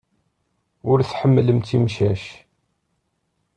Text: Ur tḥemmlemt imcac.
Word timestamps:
Ur 0.89 0.99
tḥemmlemt 1.09 1.69
imcac. 1.77 2.23